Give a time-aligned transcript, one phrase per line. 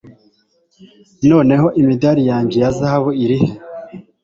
[1.29, 3.49] Noneho imidari yanjye ya zahabu irihe